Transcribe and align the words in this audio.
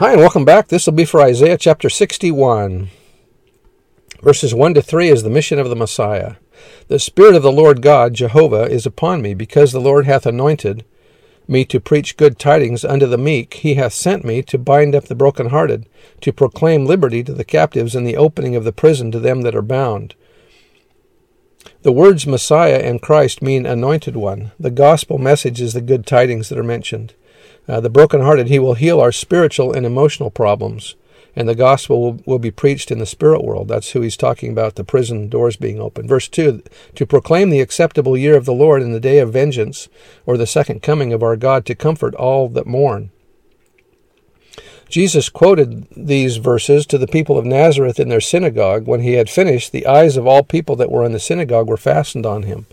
Hi, 0.00 0.12
and 0.12 0.20
welcome 0.22 0.46
back. 0.46 0.68
This 0.68 0.86
will 0.86 0.94
be 0.94 1.04
for 1.04 1.20
Isaiah 1.20 1.58
chapter 1.58 1.90
61. 1.90 2.88
Verses 4.22 4.54
1 4.54 4.72
to 4.72 4.80
3 4.80 5.08
is 5.10 5.24
the 5.24 5.28
mission 5.28 5.58
of 5.58 5.68
the 5.68 5.76
Messiah. 5.76 6.36
The 6.88 6.98
Spirit 6.98 7.34
of 7.34 7.42
the 7.42 7.52
Lord 7.52 7.82
God, 7.82 8.14
Jehovah, 8.14 8.62
is 8.62 8.86
upon 8.86 9.20
me, 9.20 9.34
because 9.34 9.72
the 9.72 9.78
Lord 9.78 10.06
hath 10.06 10.24
anointed 10.24 10.86
me 11.46 11.66
to 11.66 11.80
preach 11.80 12.16
good 12.16 12.38
tidings 12.38 12.82
unto 12.82 13.04
the 13.04 13.18
meek. 13.18 13.52
He 13.52 13.74
hath 13.74 13.92
sent 13.92 14.24
me 14.24 14.40
to 14.44 14.56
bind 14.56 14.94
up 14.94 15.04
the 15.04 15.14
brokenhearted, 15.14 15.86
to 16.22 16.32
proclaim 16.32 16.86
liberty 16.86 17.22
to 17.22 17.34
the 17.34 17.44
captives, 17.44 17.94
and 17.94 18.06
the 18.06 18.16
opening 18.16 18.56
of 18.56 18.64
the 18.64 18.72
prison 18.72 19.12
to 19.12 19.20
them 19.20 19.42
that 19.42 19.54
are 19.54 19.60
bound 19.60 20.14
the 21.82 21.92
words 21.92 22.26
Messiah 22.26 22.78
and 22.78 23.00
Christ 23.00 23.40
mean 23.40 23.64
anointed 23.64 24.16
one. 24.16 24.52
The 24.58 24.70
gospel 24.70 25.18
message 25.18 25.60
is 25.60 25.72
the 25.72 25.80
good 25.80 26.06
tidings 26.06 26.48
that 26.48 26.58
are 26.58 26.62
mentioned. 26.62 27.14
Uh, 27.70 27.78
the 27.78 27.88
brokenhearted, 27.88 28.48
he 28.48 28.58
will 28.58 28.74
heal 28.74 29.00
our 29.00 29.12
spiritual 29.12 29.72
and 29.72 29.86
emotional 29.86 30.28
problems. 30.28 30.96
And 31.36 31.48
the 31.48 31.54
gospel 31.54 32.00
will, 32.00 32.20
will 32.26 32.38
be 32.40 32.50
preached 32.50 32.90
in 32.90 32.98
the 32.98 33.06
spirit 33.06 33.44
world. 33.44 33.68
That's 33.68 33.92
who 33.92 34.00
he's 34.00 34.16
talking 34.16 34.50
about, 34.50 34.74
the 34.74 34.82
prison 34.82 35.28
doors 35.28 35.56
being 35.56 35.78
opened. 35.78 36.08
Verse 36.08 36.26
2 36.26 36.64
To 36.96 37.06
proclaim 37.06 37.50
the 37.50 37.60
acceptable 37.60 38.16
year 38.16 38.36
of 38.36 38.44
the 38.44 38.52
Lord 38.52 38.82
and 38.82 38.92
the 38.92 38.98
day 38.98 39.20
of 39.20 39.32
vengeance, 39.32 39.88
or 40.26 40.36
the 40.36 40.48
second 40.48 40.82
coming 40.82 41.12
of 41.12 41.22
our 41.22 41.36
God, 41.36 41.64
to 41.66 41.76
comfort 41.76 42.16
all 42.16 42.48
that 42.48 42.66
mourn 42.66 43.12
Jesus 44.90 45.28
quoted 45.28 45.86
these 45.96 46.38
verses 46.38 46.84
to 46.86 46.98
the 46.98 47.06
people 47.06 47.38
of 47.38 47.46
Nazareth 47.46 48.00
in 48.00 48.08
their 48.08 48.20
synagogue. 48.20 48.86
When 48.86 49.00
he 49.00 49.12
had 49.12 49.30
finished, 49.30 49.70
the 49.70 49.86
eyes 49.86 50.16
of 50.16 50.26
all 50.26 50.42
people 50.42 50.74
that 50.76 50.90
were 50.90 51.04
in 51.04 51.12
the 51.12 51.20
synagogue 51.20 51.68
were 51.68 51.76
fastened 51.76 52.26
on 52.26 52.42
him. 52.42 52.66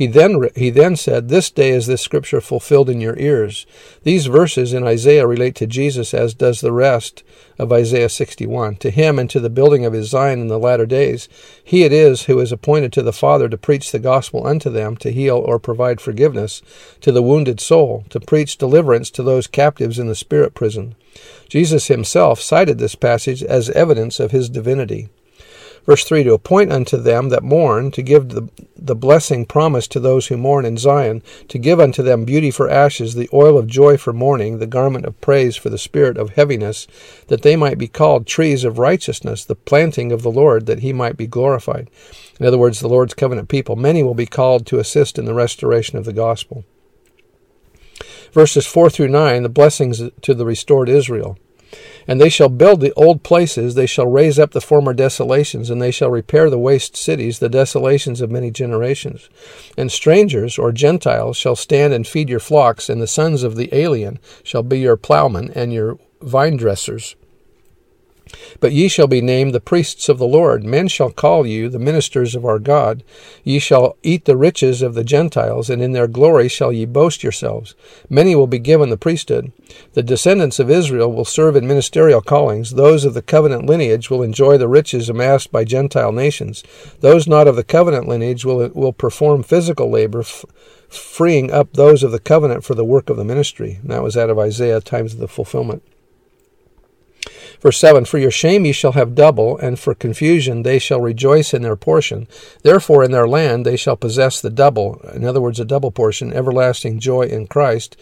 He 0.00 0.06
then, 0.06 0.48
he 0.56 0.70
then 0.70 0.96
said, 0.96 1.28
This 1.28 1.50
day 1.50 1.72
is 1.72 1.86
this 1.86 2.00
scripture 2.00 2.40
fulfilled 2.40 2.88
in 2.88 3.02
your 3.02 3.18
ears. 3.18 3.66
These 4.02 4.28
verses 4.28 4.72
in 4.72 4.82
Isaiah 4.82 5.26
relate 5.26 5.54
to 5.56 5.66
Jesus, 5.66 6.14
as 6.14 6.32
does 6.32 6.62
the 6.62 6.72
rest 6.72 7.22
of 7.58 7.70
Isaiah 7.70 8.08
61. 8.08 8.76
To 8.76 8.90
him 8.90 9.18
and 9.18 9.28
to 9.28 9.38
the 9.40 9.50
building 9.50 9.84
of 9.84 9.92
his 9.92 10.08
Zion 10.08 10.40
in 10.40 10.46
the 10.46 10.58
latter 10.58 10.86
days, 10.86 11.28
he 11.62 11.84
it 11.84 11.92
is 11.92 12.22
who 12.22 12.40
is 12.40 12.50
appointed 12.50 12.94
to 12.94 13.02
the 13.02 13.12
Father 13.12 13.46
to 13.50 13.58
preach 13.58 13.92
the 13.92 13.98
gospel 13.98 14.46
unto 14.46 14.70
them, 14.70 14.96
to 14.96 15.12
heal 15.12 15.36
or 15.36 15.58
provide 15.58 16.00
forgiveness 16.00 16.62
to 17.02 17.12
the 17.12 17.20
wounded 17.20 17.60
soul, 17.60 18.06
to 18.08 18.20
preach 18.20 18.56
deliverance 18.56 19.10
to 19.10 19.22
those 19.22 19.46
captives 19.46 19.98
in 19.98 20.08
the 20.08 20.14
spirit 20.14 20.54
prison 20.54 20.94
Jesus 21.50 21.88
himself 21.88 22.40
cited 22.40 22.78
this 22.78 22.94
passage 22.94 23.42
as 23.42 23.68
evidence 23.70 24.18
of 24.18 24.30
his 24.30 24.48
divinity. 24.48 25.10
Verse 25.86 26.04
3 26.04 26.24
To 26.24 26.34
appoint 26.34 26.72
unto 26.72 26.96
them 26.96 27.28
that 27.30 27.42
mourn, 27.42 27.90
to 27.92 28.02
give 28.02 28.30
the, 28.30 28.48
the 28.76 28.94
blessing 28.94 29.46
promised 29.46 29.90
to 29.92 30.00
those 30.00 30.26
who 30.26 30.36
mourn 30.36 30.64
in 30.64 30.76
Zion, 30.76 31.22
to 31.48 31.58
give 31.58 31.80
unto 31.80 32.02
them 32.02 32.24
beauty 32.24 32.50
for 32.50 32.68
ashes, 32.68 33.14
the 33.14 33.28
oil 33.32 33.58
of 33.58 33.66
joy 33.66 33.96
for 33.96 34.12
mourning, 34.12 34.58
the 34.58 34.66
garment 34.66 35.06
of 35.06 35.20
praise 35.20 35.56
for 35.56 35.70
the 35.70 35.78
spirit 35.78 36.16
of 36.16 36.30
heaviness, 36.30 36.86
that 37.28 37.42
they 37.42 37.56
might 37.56 37.78
be 37.78 37.88
called 37.88 38.26
trees 38.26 38.64
of 38.64 38.78
righteousness, 38.78 39.44
the 39.44 39.54
planting 39.54 40.12
of 40.12 40.22
the 40.22 40.30
Lord, 40.30 40.66
that 40.66 40.80
he 40.80 40.92
might 40.92 41.16
be 41.16 41.26
glorified. 41.26 41.90
In 42.38 42.46
other 42.46 42.58
words, 42.58 42.80
the 42.80 42.88
Lord's 42.88 43.14
covenant 43.14 43.48
people. 43.48 43.76
Many 43.76 44.02
will 44.02 44.14
be 44.14 44.26
called 44.26 44.66
to 44.66 44.78
assist 44.78 45.18
in 45.18 45.24
the 45.24 45.34
restoration 45.34 45.98
of 45.98 46.04
the 46.04 46.12
gospel. 46.12 46.64
Verses 48.32 48.66
4 48.66 48.90
through 48.90 49.08
9, 49.08 49.42
the 49.42 49.48
blessings 49.48 50.02
to 50.22 50.34
the 50.34 50.46
restored 50.46 50.88
Israel. 50.88 51.36
And 52.10 52.20
they 52.20 52.28
shall 52.28 52.48
build 52.48 52.80
the 52.80 52.92
old 52.94 53.22
places, 53.22 53.76
they 53.76 53.86
shall 53.86 54.08
raise 54.08 54.36
up 54.36 54.50
the 54.50 54.60
former 54.60 54.92
desolations, 54.92 55.70
and 55.70 55.80
they 55.80 55.92
shall 55.92 56.10
repair 56.10 56.50
the 56.50 56.58
waste 56.58 56.96
cities, 56.96 57.38
the 57.38 57.48
desolations 57.48 58.20
of 58.20 58.32
many 58.32 58.50
generations. 58.50 59.28
And 59.78 59.92
strangers 59.92 60.58
or 60.58 60.72
Gentiles 60.72 61.36
shall 61.36 61.54
stand 61.54 61.92
and 61.94 62.04
feed 62.04 62.28
your 62.28 62.40
flocks, 62.40 62.88
and 62.88 63.00
the 63.00 63.06
sons 63.06 63.44
of 63.44 63.54
the 63.54 63.72
alien 63.72 64.18
shall 64.42 64.64
be 64.64 64.80
your 64.80 64.96
plowmen 64.96 65.52
and 65.54 65.72
your 65.72 66.00
vine 66.20 66.56
dressers. 66.56 67.14
But 68.60 68.72
ye 68.72 68.88
shall 68.88 69.06
be 69.06 69.20
named 69.20 69.54
the 69.54 69.60
priests 69.60 70.08
of 70.08 70.18
the 70.18 70.26
Lord. 70.26 70.64
Men 70.64 70.88
shall 70.88 71.10
call 71.10 71.46
you 71.46 71.68
the 71.68 71.78
ministers 71.78 72.34
of 72.34 72.44
our 72.44 72.58
God. 72.58 73.02
Ye 73.44 73.58
shall 73.58 73.96
eat 74.02 74.24
the 74.24 74.36
riches 74.36 74.82
of 74.82 74.94
the 74.94 75.04
Gentiles, 75.04 75.70
and 75.70 75.82
in 75.82 75.92
their 75.92 76.06
glory 76.06 76.48
shall 76.48 76.72
ye 76.72 76.84
boast 76.84 77.22
yourselves. 77.22 77.74
Many 78.08 78.34
will 78.34 78.46
be 78.46 78.58
given 78.58 78.90
the 78.90 78.96
priesthood. 78.96 79.52
The 79.94 80.02
descendants 80.02 80.58
of 80.58 80.70
Israel 80.70 81.12
will 81.12 81.24
serve 81.24 81.56
in 81.56 81.66
ministerial 81.66 82.20
callings. 82.20 82.72
Those 82.72 83.04
of 83.04 83.14
the 83.14 83.22
covenant 83.22 83.66
lineage 83.66 84.10
will 84.10 84.22
enjoy 84.22 84.58
the 84.58 84.68
riches 84.68 85.08
amassed 85.08 85.50
by 85.50 85.64
Gentile 85.64 86.12
nations. 86.12 86.62
Those 87.00 87.26
not 87.26 87.48
of 87.48 87.56
the 87.56 87.64
covenant 87.64 88.08
lineage 88.08 88.44
will, 88.44 88.68
will 88.74 88.92
perform 88.92 89.42
physical 89.42 89.90
labor, 89.90 90.20
f- 90.20 90.44
freeing 90.88 91.50
up 91.50 91.72
those 91.72 92.02
of 92.02 92.12
the 92.12 92.18
covenant 92.18 92.64
for 92.64 92.74
the 92.74 92.84
work 92.84 93.10
of 93.10 93.16
the 93.16 93.24
ministry. 93.24 93.78
And 93.82 93.90
that 93.90 94.02
was 94.02 94.16
out 94.16 94.30
of 94.30 94.38
Isaiah, 94.38 94.80
times 94.80 95.14
of 95.14 95.20
the 95.20 95.28
fulfillment. 95.28 95.82
Verse 97.60 97.78
7 97.78 98.04
For 98.04 98.18
your 98.18 98.30
shame 98.30 98.64
ye 98.64 98.72
shall 98.72 98.92
have 98.92 99.14
double, 99.14 99.58
and 99.58 99.78
for 99.78 99.94
confusion 99.94 100.62
they 100.62 100.78
shall 100.78 101.00
rejoice 101.00 101.52
in 101.54 101.62
their 101.62 101.76
portion. 101.76 102.26
Therefore 102.62 103.04
in 103.04 103.10
their 103.10 103.28
land 103.28 103.64
they 103.64 103.76
shall 103.76 103.96
possess 103.96 104.40
the 104.40 104.50
double, 104.50 105.00
in 105.14 105.24
other 105.24 105.40
words, 105.40 105.60
a 105.60 105.64
double 105.64 105.90
portion, 105.90 106.32
everlasting 106.32 107.00
joy 107.00 107.22
in 107.22 107.46
Christ 107.46 107.96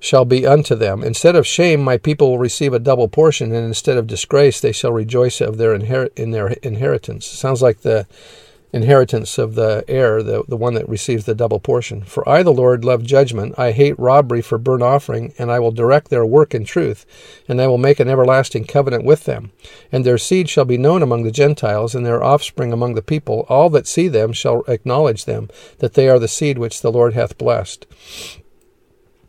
shall 0.00 0.24
be 0.24 0.46
unto 0.46 0.74
them. 0.74 1.04
Instead 1.04 1.36
of 1.36 1.46
shame, 1.46 1.82
my 1.82 1.98
people 1.98 2.30
will 2.30 2.38
receive 2.38 2.72
a 2.72 2.78
double 2.78 3.06
portion, 3.06 3.52
and 3.52 3.66
instead 3.66 3.98
of 3.98 4.06
disgrace, 4.06 4.60
they 4.60 4.72
shall 4.72 4.92
rejoice 4.92 5.40
of 5.42 5.58
their 5.58 5.78
inher- 5.78 6.10
in 6.16 6.30
their 6.30 6.48
inheritance. 6.62 7.26
Sounds 7.26 7.60
like 7.60 7.82
the 7.82 8.06
inheritance 8.72 9.36
of 9.38 9.54
the 9.54 9.84
heir, 9.88 10.22
the, 10.22 10.44
the 10.46 10.56
one 10.56 10.74
that 10.74 10.88
receives 10.88 11.24
the 11.24 11.34
double 11.34 11.58
portion. 11.58 12.02
For 12.04 12.28
I, 12.28 12.42
the 12.42 12.52
Lord, 12.52 12.84
love 12.84 13.02
judgment. 13.02 13.58
I 13.58 13.72
hate 13.72 13.98
robbery 13.98 14.42
for 14.42 14.58
burnt 14.58 14.82
offering, 14.82 15.34
and 15.38 15.50
I 15.50 15.58
will 15.58 15.72
direct 15.72 16.08
their 16.08 16.24
work 16.24 16.54
in 16.54 16.64
truth, 16.64 17.04
and 17.48 17.60
I 17.60 17.66
will 17.66 17.78
make 17.78 18.00
an 18.00 18.08
everlasting 18.08 18.64
covenant 18.66 19.04
with 19.04 19.24
them. 19.24 19.50
And 19.90 20.04
their 20.04 20.18
seed 20.18 20.48
shall 20.48 20.64
be 20.64 20.78
known 20.78 21.02
among 21.02 21.24
the 21.24 21.32
Gentiles, 21.32 21.94
and 21.94 22.06
their 22.06 22.22
offspring 22.22 22.72
among 22.72 22.94
the 22.94 23.02
people. 23.02 23.46
All 23.48 23.70
that 23.70 23.86
see 23.86 24.08
them 24.08 24.32
shall 24.32 24.62
acknowledge 24.68 25.24
them, 25.24 25.48
that 25.78 25.94
they 25.94 26.08
are 26.08 26.18
the 26.18 26.28
seed 26.28 26.58
which 26.58 26.80
the 26.80 26.92
Lord 26.92 27.14
hath 27.14 27.38
blessed. 27.38 27.86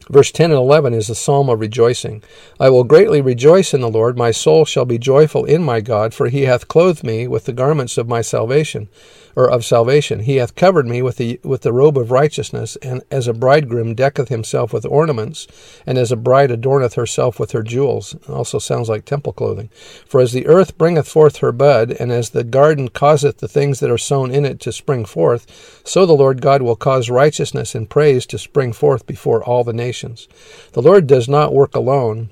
Verse 0.09 0.31
10 0.31 0.51
and 0.51 0.59
11 0.59 0.93
is 0.93 1.09
a 1.09 1.15
psalm 1.15 1.49
of 1.49 1.61
rejoicing. 1.61 2.21
I 2.59 2.69
will 2.69 2.83
greatly 2.83 3.21
rejoice 3.21 3.73
in 3.73 3.81
the 3.81 3.89
Lord. 3.89 4.17
My 4.17 4.31
soul 4.31 4.65
shall 4.65 4.83
be 4.83 4.97
joyful 4.97 5.45
in 5.45 5.63
my 5.63 5.79
God, 5.79 6.13
for 6.13 6.27
he 6.27 6.41
hath 6.41 6.67
clothed 6.67 7.03
me 7.03 7.27
with 7.27 7.45
the 7.45 7.53
garments 7.53 7.97
of 7.97 8.09
my 8.09 8.21
salvation 8.21 8.89
or 9.35 9.49
of 9.49 9.65
salvation. 9.65 10.21
He 10.21 10.37
hath 10.37 10.55
covered 10.55 10.87
me 10.87 11.01
with 11.01 11.17
the 11.17 11.39
with 11.43 11.61
the 11.61 11.73
robe 11.73 11.97
of 11.97 12.11
righteousness, 12.11 12.77
and 12.81 13.01
as 13.11 13.27
a 13.27 13.33
bridegroom 13.33 13.95
decketh 13.95 14.29
himself 14.29 14.73
with 14.73 14.85
ornaments, 14.85 15.47
and 15.85 15.97
as 15.97 16.11
a 16.11 16.15
bride 16.15 16.51
adorneth 16.51 16.95
herself 16.95 17.39
with 17.39 17.51
her 17.51 17.63
jewels. 17.63 18.13
It 18.15 18.29
also 18.29 18.59
sounds 18.59 18.89
like 18.89 19.05
temple 19.05 19.33
clothing. 19.33 19.69
For 20.07 20.21
as 20.21 20.31
the 20.31 20.47
earth 20.47 20.77
bringeth 20.77 21.07
forth 21.07 21.37
her 21.37 21.51
bud, 21.51 21.91
and 21.91 22.11
as 22.11 22.31
the 22.31 22.43
garden 22.43 22.89
causeth 22.89 23.37
the 23.37 23.47
things 23.47 23.79
that 23.79 23.91
are 23.91 23.97
sown 23.97 24.31
in 24.31 24.45
it 24.45 24.59
to 24.61 24.71
spring 24.71 25.05
forth, 25.05 25.81
so 25.85 26.05
the 26.05 26.13
Lord 26.13 26.41
God 26.41 26.61
will 26.61 26.75
cause 26.75 27.09
righteousness 27.09 27.75
and 27.75 27.89
praise 27.89 28.25
to 28.27 28.37
spring 28.37 28.73
forth 28.73 29.05
before 29.05 29.43
all 29.43 29.63
the 29.63 29.73
nations. 29.73 30.27
The 30.73 30.81
Lord 30.81 31.07
does 31.07 31.27
not 31.27 31.53
work 31.53 31.75
alone. 31.75 32.29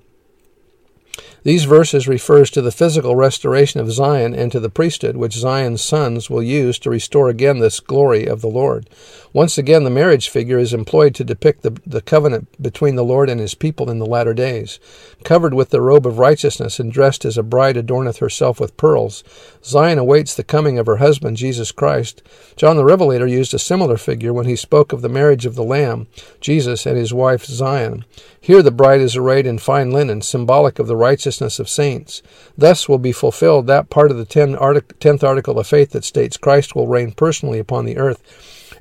These 1.44 1.64
verses 1.66 2.08
refers 2.08 2.50
to 2.52 2.62
the 2.62 2.72
physical 2.72 3.16
restoration 3.16 3.80
of 3.80 3.92
Zion 3.92 4.34
and 4.34 4.52
to 4.52 4.60
the 4.60 4.70
priesthood 4.70 5.16
which 5.16 5.34
Zion's 5.34 5.82
sons 5.82 6.30
will 6.30 6.44
use 6.44 6.78
to 6.80 6.90
restore 6.90 7.30
again 7.30 7.60
this 7.60 7.80
glory 7.80 8.26
of 8.26 8.42
the 8.42 8.48
Lord. 8.48 8.90
Once 9.32 9.58
again 9.58 9.84
the 9.84 9.90
marriage 9.90 10.28
figure 10.28 10.58
is 10.58 10.74
employed 10.74 11.16
to 11.16 11.24
depict 11.24 11.62
the, 11.62 11.80
the 11.86 12.02
covenant 12.02 12.48
between 12.62 12.96
the 12.96 13.06
Lord 13.06 13.30
and 13.30 13.40
his 13.40 13.54
people 13.54 13.90
in 13.90 14.00
the 14.00 14.06
latter 14.06 14.34
days. 14.34 14.80
Covered 15.24 15.54
with 15.54 15.70
the 15.70 15.82
robe 15.82 16.08
of 16.08 16.18
righteousness 16.18 16.80
and 16.80 16.92
dressed 16.92 17.24
as 17.26 17.38
a 17.38 17.44
bride 17.44 17.78
adorneth 17.78 18.18
herself 18.18 18.60
with 18.60 18.76
pearls, 18.76 19.24
Zion 19.64 19.98
awaits 19.98 20.34
the 20.34 20.44
coming 20.44 20.80
of 20.80 20.88
her 20.88 20.98
husband 20.98 21.38
Jesus 21.38 21.72
Christ. 21.72 22.24
John 22.56 22.76
the 22.76 22.86
Revelator 22.86 23.28
used 23.28 23.54
a 23.54 23.60
similar 23.60 23.98
figure 23.98 24.34
when 24.34 24.46
he 24.46 24.56
spoke 24.56 24.92
of 24.92 25.02
the 25.02 25.10
marriage 25.10 25.46
of 25.46 25.56
the 25.56 25.64
Lamb, 25.64 26.08
Jesus, 26.42 26.86
and 26.86 26.98
his 26.98 27.14
wife 27.14 27.46
Zion. 27.46 28.06
Here 28.42 28.64
the 28.64 28.72
bride 28.72 29.02
is 29.02 29.16
arrayed 29.16 29.46
in 29.46 29.60
fine 29.60 29.92
linen, 29.92 30.22
symbolic 30.22 30.80
of 30.80 30.88
the 30.88 30.96
righteousness 31.30 31.60
of 31.60 31.70
saints. 31.70 32.24
Thus 32.58 32.90
will 32.90 32.98
be 32.98 33.12
fulfilled 33.12 33.68
that 33.68 33.92
part 33.92 34.10
of 34.10 34.18
the 34.18 34.26
tenth 34.26 35.24
article 35.24 35.60
of 35.60 35.68
faith 35.68 35.92
that 35.92 36.04
states 36.04 36.38
Christ 36.38 36.76
will 36.76 36.88
reign 36.88 37.12
personally 37.12 37.60
upon 37.60 37.86
the 37.86 37.98
earth 37.98 38.24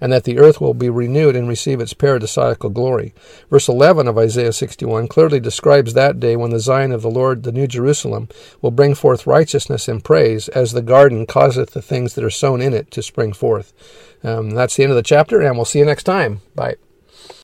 and 0.01 0.11
that 0.13 0.25
the 0.25 0.39
earth 0.39 0.61
will 0.61 0.73
be 0.73 0.89
renewed 0.89 1.37
and 1.37 1.47
receive 1.47 1.81
its 1.81 1.93
paradisiacal 1.93 2.73
glory. 2.73 3.13
Verse 3.51 3.69
11 3.69 4.09
of 4.09 4.17
Isaiah 4.17 4.53
61 4.53 5.09
clearly 5.09 5.41
describes 5.41 5.93
that 5.93 6.21
day 6.21 6.37
when 6.37 6.51
the 6.51 6.61
Zion 6.61 6.93
of 6.93 7.03
the 7.03 7.11
Lord, 7.11 7.43
the 7.43 7.53
New 7.53 7.67
Jerusalem, 7.67 8.29
will 8.63 8.71
bring 8.71 8.95
forth 8.95 9.27
righteousness 9.27 9.89
and 9.89 10.03
praise, 10.03 10.49
as 10.49 10.73
the 10.73 10.83
garden 10.83 11.27
causeth 11.27 11.71
the 11.71 11.83
things 11.83 12.15
that 12.15 12.25
are 12.25 12.31
sown 12.31 12.63
in 12.63 12.73
it 12.73 12.91
to 12.93 13.03
spring 13.03 13.33
forth. 13.35 13.75
Um, 14.23 14.51
that's 14.51 14.77
the 14.77 14.85
end 14.85 14.93
of 14.93 14.97
the 14.97 15.03
chapter, 15.03 15.43
and 15.43 15.57
we'll 15.57 15.65
see 15.65 15.81
you 15.81 15.85
next 15.85 16.05
time. 16.05 16.41
Bye. 16.55 16.77